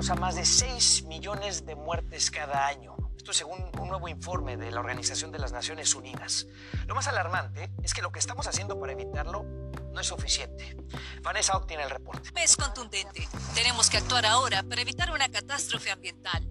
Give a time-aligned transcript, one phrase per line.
[0.00, 2.96] causa más de 6 millones de muertes cada año.
[3.18, 6.46] Esto según un nuevo informe de la Organización de las Naciones Unidas.
[6.86, 9.44] Lo más alarmante es que lo que estamos haciendo para evitarlo
[9.92, 10.74] no es suficiente.
[11.20, 12.30] Vanessa obtiene el reporte.
[12.34, 13.28] Es contundente.
[13.54, 16.49] Tenemos que actuar ahora para evitar una catástrofe ambiental.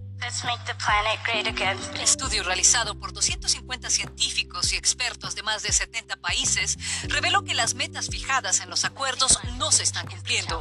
[1.94, 6.78] El estudio realizado por 250 científicos y expertos de más de 70 países
[7.08, 10.60] reveló que las metas fijadas en los acuerdos no se están cumpliendo.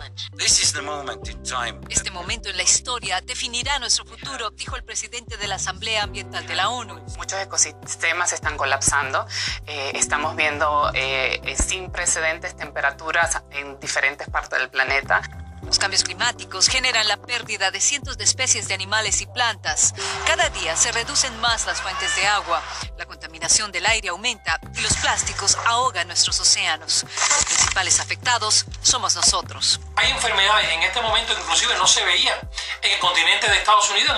[1.89, 6.45] Este momento en la historia definirá nuestro futuro, dijo el presidente de la Asamblea Ambiental
[6.47, 6.95] de la ONU.
[7.17, 9.25] Muchos ecosistemas están colapsando.
[9.67, 15.48] Eh, estamos viendo eh, sin precedentes temperaturas en diferentes partes del planeta.
[15.65, 19.93] Los cambios climáticos generan la pérdida de cientos de especies de animales y plantas.
[20.25, 22.61] Cada día se reducen más las fuentes de agua,
[22.97, 27.03] la contaminación del aire aumenta y los plásticos ahogan nuestros océanos.
[27.03, 29.79] Los principales afectados somos nosotros.
[29.95, 32.37] Hay enfermedades en este momento inclusive no se veían
[32.81, 34.17] en el continente de Estados Unidos,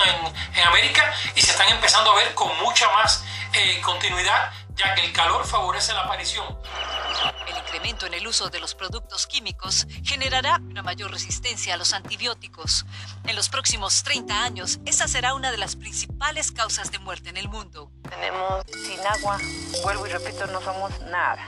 [0.56, 5.06] en, América, y se están empezando a ver con mucha más eh, continuidad ya que
[5.06, 6.45] el calor favorece la aparición.
[7.72, 12.86] Incremento en el uso de los productos químicos generará una mayor resistencia a los antibióticos.
[13.23, 17.38] En los próximos 30 años, esa será una de las principales causas de muerte en
[17.38, 17.89] el mundo.
[18.09, 19.38] Tenemos sin agua,
[19.83, 21.47] vuelvo y repito, no somos nada.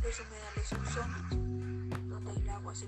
[0.00, 1.67] Los humedales son
[2.70, 2.84] es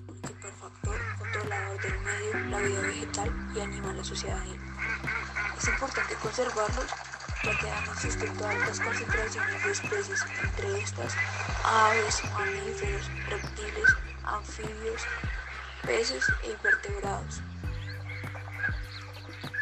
[0.61, 6.87] factor controlador del medio, la vida vegetal y animal Es importante conservarlos
[7.43, 11.15] ya que han existido altas concentraciones de especies, entre estas
[11.65, 15.03] aves, mamíferos, reptiles, anfibios,
[15.83, 17.41] peces e invertebrados.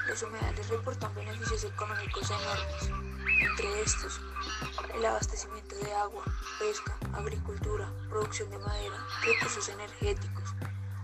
[0.09, 3.08] Los humedales reportan beneficios económicos enormes,
[3.41, 4.21] entre estos
[4.95, 6.25] el abastecimiento de agua,
[6.59, 10.55] pesca, agricultura, producción de madera, recursos energéticos,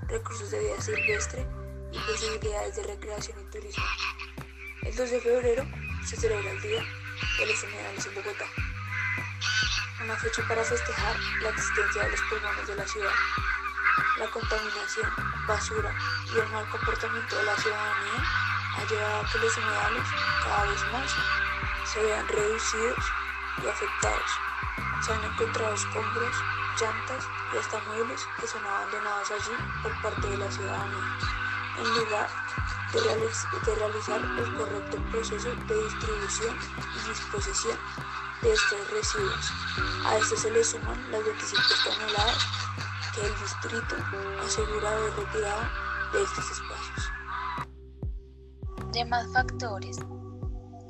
[0.09, 1.47] recursos de vida silvestre
[1.93, 3.85] y posibilidades de recreación y turismo.
[4.83, 5.65] El 2 de febrero
[6.05, 6.83] se celebra el Día
[7.39, 8.45] de los Humedales en Bogotá,
[10.03, 13.15] una fecha para festejar la existencia de los pulmones de la ciudad.
[14.19, 15.11] La contaminación,
[15.47, 15.97] basura
[16.35, 18.25] y el mal comportamiento de la ciudadanía
[18.77, 20.09] ha llevado a que los humedales
[20.43, 21.17] cada vez más
[21.95, 22.99] se vean reducidos
[23.63, 24.31] y afectados.
[25.01, 26.37] Se han encontrado escombros,
[26.81, 31.19] llantas y hasta muebles que son abandonados allí por parte de la ciudadanía,
[31.79, 32.29] en lugar
[32.93, 36.59] de, realizar el correcto proceso de distribución
[36.97, 37.79] y disposición
[38.43, 39.53] de estos residuos.
[40.07, 42.47] A esto se le suman las 25 toneladas
[43.15, 43.97] que el distrito
[44.45, 45.63] asegura haber retirado
[46.13, 47.13] de estos espacios.
[48.93, 49.99] Demás factores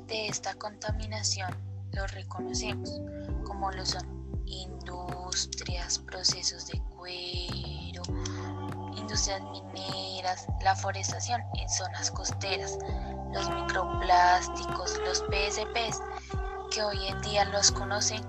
[0.07, 1.49] de esta contaminación
[1.93, 3.01] los reconocemos,
[3.43, 4.05] como lo son
[4.45, 8.03] industrias, procesos de cuero,
[8.95, 12.77] industrias mineras, la forestación en zonas costeras,
[13.33, 16.01] los microplásticos, los PSPs,
[16.71, 18.21] que hoy en día los conocen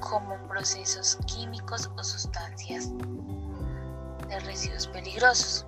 [0.00, 2.90] como procesos químicos o sustancias
[4.28, 5.66] de residuos peligrosos.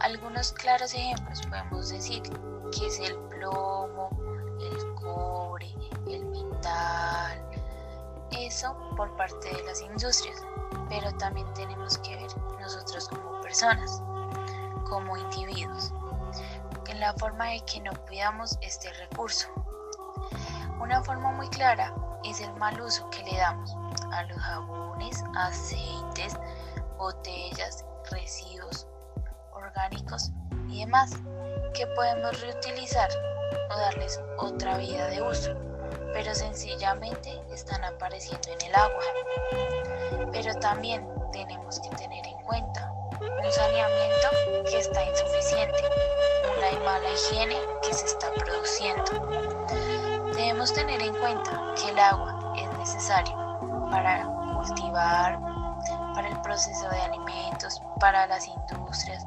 [0.00, 4.10] Algunos claros ejemplos podemos decir que es el plomo,
[5.18, 5.74] cobre,
[6.06, 7.42] el metal,
[8.30, 10.42] eso por parte de las industrias,
[10.88, 12.30] pero también tenemos que ver
[12.60, 14.00] nosotros como personas,
[14.88, 15.92] como individuos,
[16.88, 19.48] en la forma de que no cuidamos este recurso.
[20.80, 21.92] Una forma muy clara
[22.24, 23.74] es el mal uso que le damos
[24.12, 26.36] a los jabones, aceites,
[26.96, 28.86] botellas, residuos
[29.52, 30.30] orgánicos
[30.68, 31.12] y demás
[31.74, 33.08] que podemos reutilizar
[33.70, 35.54] o darles otra vida de uso,
[36.12, 39.02] pero sencillamente están apareciendo en el agua.
[40.32, 44.28] Pero también tenemos que tener en cuenta un saneamiento
[44.70, 45.82] que está insuficiente,
[46.56, 49.04] una mala higiene que se está produciendo.
[50.34, 53.34] Debemos tener en cuenta que el agua es necesario
[53.90, 54.24] para
[54.54, 55.38] cultivar,
[56.14, 59.26] para el proceso de alimentos, para las industrias,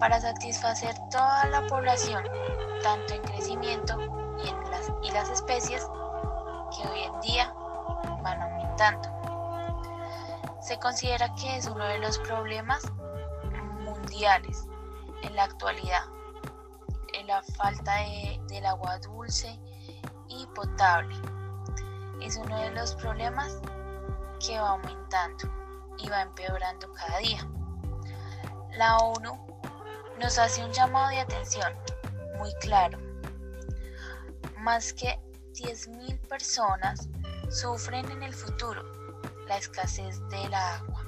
[0.00, 2.24] para satisfacer toda la población,
[2.82, 3.96] tanto en crecimiento
[4.42, 5.86] y, en las, especies
[6.74, 7.54] que hoy en día
[8.22, 9.08] van aumentando.
[10.60, 12.82] Se considera que es uno de los problemas
[13.84, 14.66] mundiales
[15.22, 16.02] en la actualidad,
[17.30, 19.56] la falta de, del agua dulce
[20.28, 21.14] y potable.
[22.20, 23.56] Es uno de los problemas
[24.44, 25.48] que va aumentando
[25.98, 27.48] y va empeorando cada día.
[28.72, 29.38] La ONU
[30.20, 31.72] nos hace un llamado de atención
[32.38, 32.98] muy claro.
[34.58, 35.18] Más que
[35.54, 37.08] 10.000 personas
[37.48, 38.84] sufren en el futuro
[39.48, 41.06] la escasez del agua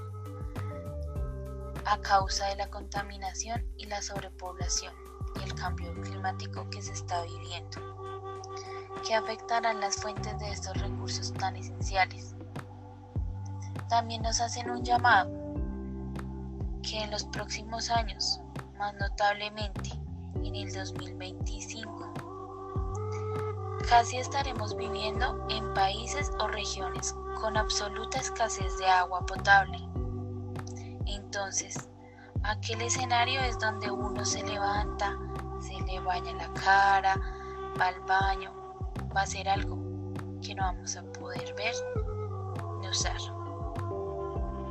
[1.84, 4.94] a causa de la contaminación y la sobrepoblación
[5.38, 7.80] y el cambio climático que se está viviendo,
[9.06, 12.34] que afectarán las fuentes de estos recursos tan esenciales.
[13.88, 15.30] También nos hacen un llamado
[16.82, 18.41] que en los próximos años,
[18.82, 19.90] más notablemente
[20.42, 22.14] en el 2025,
[23.88, 29.78] casi estaremos viviendo en países o regiones con absoluta escasez de agua potable.
[31.06, 31.88] Entonces,
[32.42, 35.16] aquel escenario es donde uno se levanta,
[35.60, 37.14] se le baña la cara,
[37.80, 38.50] va al baño,
[39.16, 39.78] va a hacer algo
[40.42, 41.74] que no vamos a poder ver
[42.80, 43.20] ni usar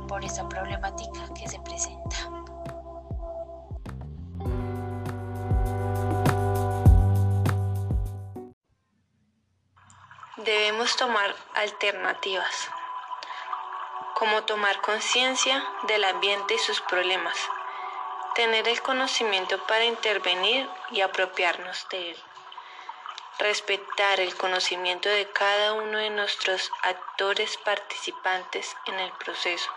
[0.06, 2.41] por esa problemática que se presenta.
[10.44, 12.68] Debemos tomar alternativas,
[14.14, 17.36] como tomar conciencia del ambiente y sus problemas,
[18.34, 22.22] tener el conocimiento para intervenir y apropiarnos de él,
[23.38, 29.70] respetar el conocimiento de cada uno de nuestros actores participantes en el proceso,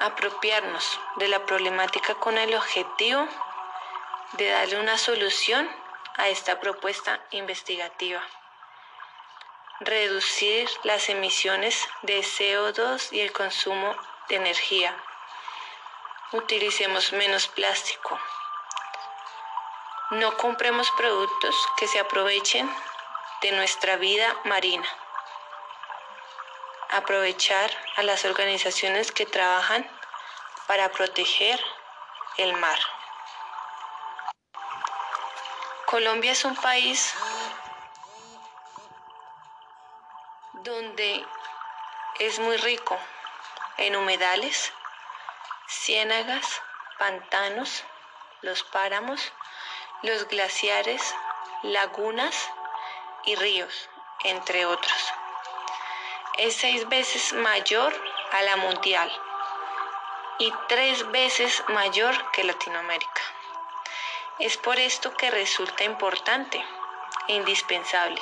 [0.00, 3.28] apropiarnos de la problemática con el objetivo
[4.32, 5.70] de darle una solución
[6.16, 8.22] a esta propuesta investigativa
[9.80, 13.94] reducir las emisiones de CO2 y el consumo
[14.28, 14.96] de energía.
[16.32, 18.18] Utilicemos menos plástico.
[20.10, 22.70] No compremos productos que se aprovechen
[23.42, 24.88] de nuestra vida marina.
[26.90, 29.88] Aprovechar a las organizaciones que trabajan
[30.66, 31.60] para proteger
[32.38, 32.78] el mar.
[35.86, 37.14] Colombia es un país
[40.66, 41.24] donde
[42.18, 42.98] es muy rico
[43.78, 44.72] en humedales,
[45.68, 46.60] ciénagas,
[46.98, 47.84] pantanos,
[48.42, 49.32] los páramos,
[50.02, 51.14] los glaciares,
[51.62, 52.50] lagunas
[53.26, 53.88] y ríos,
[54.24, 55.12] entre otros.
[56.38, 57.94] Es seis veces mayor
[58.32, 59.10] a la mundial
[60.40, 63.22] y tres veces mayor que Latinoamérica.
[64.40, 66.62] Es por esto que resulta importante
[67.28, 68.20] e indispensable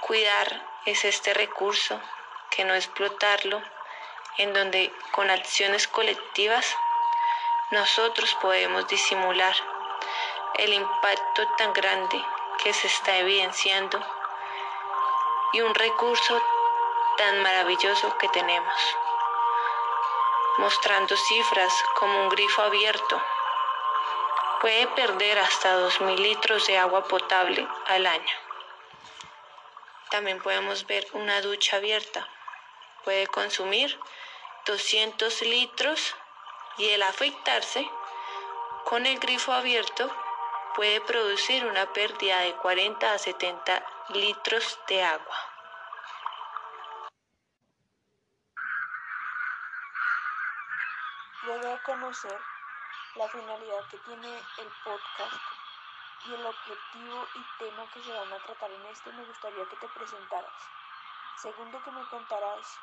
[0.00, 2.00] cuidar es este recurso,
[2.50, 3.62] que no explotarlo,
[4.38, 6.74] en donde con acciones colectivas
[7.70, 9.54] nosotros podemos disimular
[10.54, 12.24] el impacto tan grande
[12.62, 14.00] que se está evidenciando
[15.52, 16.40] y un recurso
[17.18, 18.96] tan maravilloso que tenemos,
[20.56, 23.22] mostrando cifras como un grifo abierto.
[24.62, 28.47] Puede perder hasta 2.000 litros de agua potable al año.
[30.10, 32.26] También podemos ver una ducha abierta.
[33.04, 33.98] Puede consumir
[34.66, 36.14] 200 litros
[36.78, 37.88] y el afeitarse
[38.84, 40.10] con el grifo abierto
[40.74, 45.36] puede producir una pérdida de 40 a 70 litros de agua.
[51.42, 52.40] Luego de conocer
[53.16, 55.67] la finalidad que tiene el podcast
[56.26, 59.76] y el objetivo y tema que se van a tratar en este me gustaría que
[59.76, 60.62] te presentaras.
[61.36, 62.78] Segundo, que me contarás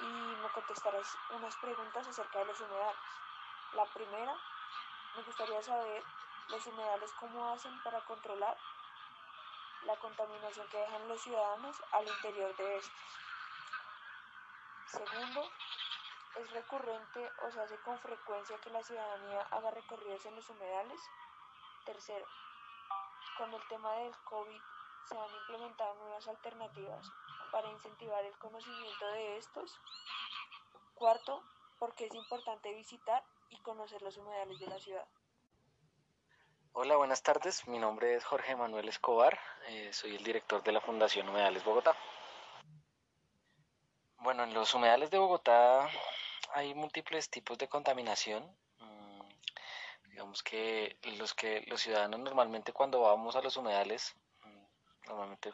[0.00, 2.96] y me contestarás unas preguntas acerca de los humedales.
[3.72, 4.36] La primera,
[5.16, 6.04] me gustaría saber
[6.48, 8.56] los humedales cómo hacen para controlar
[9.84, 12.92] la contaminación que dejan los ciudadanos al interior de estos.
[14.86, 15.50] Segundo,
[16.36, 21.00] es recurrente o se hace con frecuencia que la ciudadanía haga recorridos en los humedales.
[21.84, 22.26] Tercero,
[23.36, 24.60] con el tema del COVID
[25.08, 27.10] se han implementado nuevas alternativas
[27.52, 29.78] para incentivar el conocimiento de estos.
[30.94, 31.42] Cuarto,
[31.78, 35.06] porque es importante visitar y conocer los humedales de la ciudad.
[36.72, 37.66] Hola, buenas tardes.
[37.68, 39.38] Mi nombre es Jorge Manuel Escobar.
[39.68, 41.96] Eh, soy el director de la Fundación Humedales Bogotá.
[44.18, 45.88] Bueno, en los humedales de Bogotá
[46.52, 48.44] hay múltiples tipos de contaminación
[50.16, 55.50] Digamos que los que los ciudadanos normalmente cuando vamos a los humedales, mm, normalmente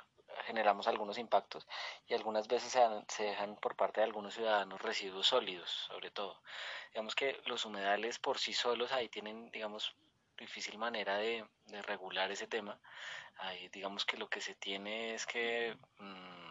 [0.46, 1.66] generamos algunos impactos
[2.06, 2.78] y algunas veces
[3.08, 6.40] se, dejan por parte de algunos ciudadanos residuos sólidos, sobre todo.
[6.92, 9.96] Digamos que los humedales por sí solos ahí tienen, digamos,
[10.38, 11.44] difícil manera de,
[11.82, 12.80] regular ese tema.
[13.38, 16.41] Ahí digamos que lo que se tiene es que mm,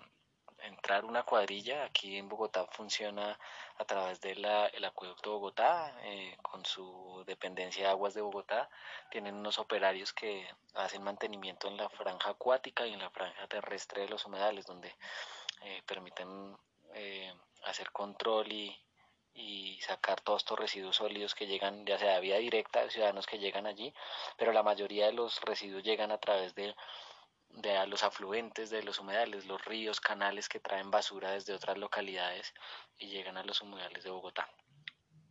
[0.63, 1.83] entrar una cuadrilla.
[1.83, 3.37] Aquí en Bogotá funciona
[3.77, 4.45] a través del
[4.85, 8.69] acueducto Bogotá, eh, con su dependencia de aguas de Bogotá.
[9.09, 14.03] Tienen unos operarios que hacen mantenimiento en la franja acuática y en la franja terrestre
[14.03, 14.95] de los humedales, donde
[15.63, 16.57] eh, permiten
[16.93, 18.77] eh, hacer control y,
[19.33, 23.25] y sacar todos estos residuos sólidos que llegan ya sea de vía directa de ciudadanos
[23.25, 23.93] que llegan allí,
[24.37, 26.75] pero la mayoría de los residuos llegan a través de,
[27.53, 32.53] de los afluentes de los humedales, los ríos, canales que traen basura desde otras localidades
[32.97, 34.49] y llegan a los humedales de Bogotá.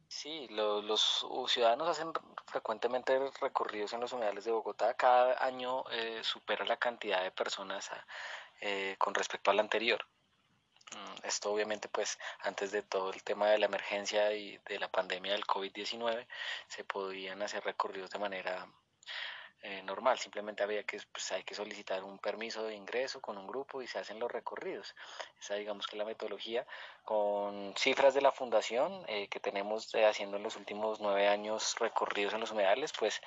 [0.09, 2.12] Sí, los ciudadanos hacen
[2.47, 4.95] frecuentemente recorridos en los humedales de Bogotá.
[4.95, 7.91] Cada año eh, supera la cantidad de personas
[8.61, 10.05] eh, con respecto al anterior.
[10.93, 14.89] Mm, esto obviamente pues antes de todo el tema de la emergencia y de la
[14.91, 16.27] pandemia del COVID-19
[16.67, 18.67] se podían hacer recorridos de manera
[19.62, 23.47] eh, normal, simplemente había que, pues, hay que solicitar un permiso de ingreso con un
[23.47, 24.95] grupo y se hacen los recorridos.
[25.38, 26.67] Esa digamos que la metodología
[27.05, 32.33] con cifras de la fundación eh, que tenemos haciendo en los últimos nueve años recorridos
[32.33, 33.21] en los humedales, pues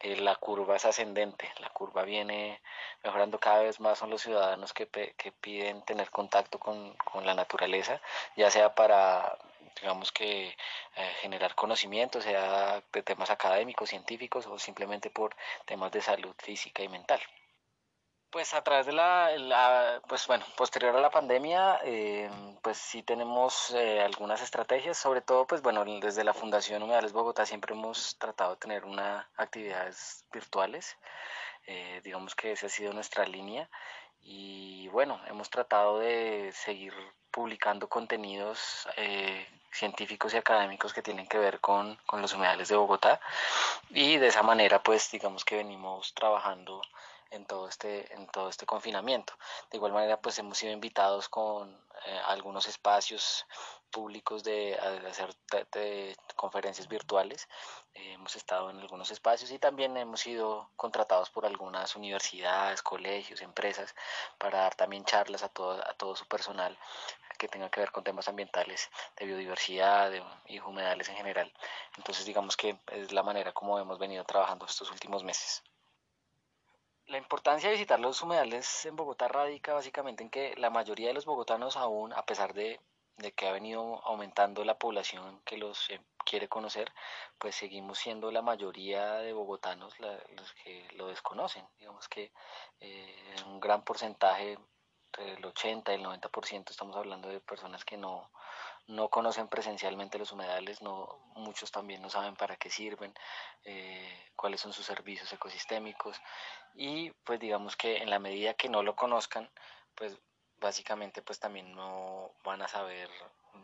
[0.00, 2.60] eh, la curva es ascendente, la curva viene
[3.02, 7.34] mejorando cada vez más, son los ciudadanos que, que piden tener contacto con, con la
[7.34, 8.00] naturaleza,
[8.36, 9.36] ya sea para
[9.80, 15.34] digamos que eh, generar conocimiento, sea de temas académicos, científicos o simplemente por
[15.64, 17.20] temas de salud física y mental.
[18.30, 22.30] Pues a través de la, pues bueno, posterior a la pandemia, eh,
[22.62, 27.44] pues sí tenemos eh, algunas estrategias, sobre todo, pues bueno, desde la Fundación Humedales Bogotá
[27.44, 30.96] siempre hemos tratado de tener una actividades virtuales,
[32.02, 33.68] digamos que esa ha sido nuestra línea
[34.22, 36.92] y bueno, hemos tratado de seguir
[37.30, 42.76] publicando contenidos eh, científicos y académicos que tienen que ver con, con, los humedales de
[42.76, 43.20] Bogotá.
[43.90, 46.82] Y de esa manera pues digamos que venimos trabajando
[47.30, 49.32] en todo este en todo este confinamiento.
[49.70, 51.70] De igual manera pues hemos sido invitados con
[52.06, 53.46] eh, algunos espacios
[53.90, 54.78] públicos de,
[55.08, 55.34] hacer
[56.36, 57.48] conferencias virtuales
[57.94, 63.42] eh, hemos estado en algunos espacios y también hemos sido contratados por algunas universidades colegios
[63.42, 63.94] empresas
[64.38, 66.76] para dar también charlas a todo a todo su personal
[67.40, 70.12] que tenga que ver con temas ambientales, de biodiversidad
[70.46, 71.50] y humedales en general.
[71.96, 75.62] Entonces digamos que es la manera como hemos venido trabajando estos últimos meses.
[77.06, 81.14] La importancia de visitar los humedales en Bogotá radica básicamente en que la mayoría de
[81.14, 82.78] los bogotanos aún, a pesar de,
[83.32, 86.92] que ha venido aumentando la población que los eh, quiere conocer,
[87.38, 91.66] pues seguimos siendo la mayoría de bogotanos los que lo desconocen.
[91.78, 92.32] Digamos que
[92.80, 94.58] eh, un gran porcentaje
[95.06, 98.30] entre el 80 y el 90% estamos hablando de personas que no,
[98.86, 103.12] no conocen presencialmente los humedales, no, muchos también no saben para qué sirven,
[103.64, 106.20] eh, cuáles son sus servicios ecosistémicos
[106.74, 109.50] y pues digamos que en la medida que no lo conozcan,
[109.94, 110.16] pues
[110.60, 113.10] básicamente pues también no van a saber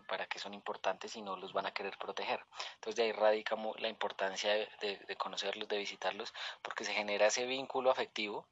[0.08, 2.44] para qué son importantes y no los van a querer proteger.
[2.74, 7.90] Entonces de ahí radica la importancia de, conocerlos, de visitarlos, porque se genera ese vínculo
[7.90, 8.46] afectivo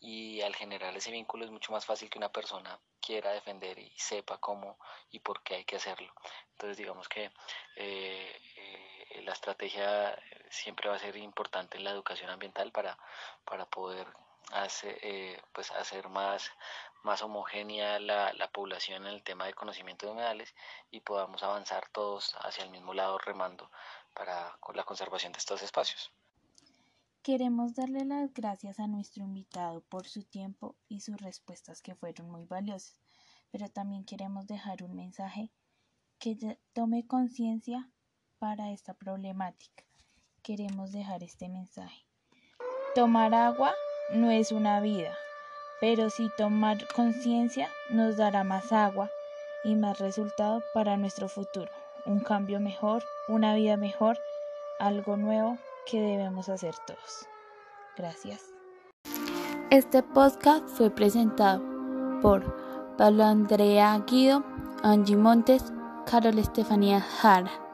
[0.00, 3.92] y al generar ese vínculo es mucho más fácil que una persona quiera defender y
[3.96, 4.78] sepa cómo
[5.10, 6.12] y por qué hay que hacerlo.
[6.52, 7.30] Entonces digamos que
[7.76, 10.16] eh, eh, la estrategia
[10.48, 12.98] siempre va a ser importante en la educación ambiental para,
[13.44, 14.06] para poder
[14.82, 16.50] eh, pues hacer más,
[17.02, 20.54] más homogénea la, la, población en el tema de conocimiento de humedales
[20.90, 23.70] y podamos avanzar todos hacia el mismo lado remando
[24.14, 26.12] para la conservación de estos espacios.
[27.22, 32.30] Queremos darle las gracias a nuestro invitado por su tiempo y sus respuestas que fueron
[32.30, 32.98] muy valiosas,
[33.50, 35.50] pero también queremos dejar un mensaje
[36.18, 37.90] que tome conciencia
[38.38, 39.84] para esta problemática.
[40.42, 42.06] Queremos dejar este mensaje.
[42.94, 43.74] Tomar agua
[44.14, 45.14] no es una vida,
[45.80, 49.10] pero si tomar conciencia nos dará más agua
[49.64, 51.70] y más resultado para nuestro futuro.
[52.06, 54.18] Un cambio mejor, una vida mejor,
[54.78, 57.26] algo nuevo que debemos hacer todos.
[57.96, 58.40] Gracias.
[59.70, 61.62] Este podcast fue presentado
[62.20, 64.44] por Pablo Andrea Guido,
[64.82, 65.72] Angie Montes,
[66.06, 67.69] Carol Estefanía Jara.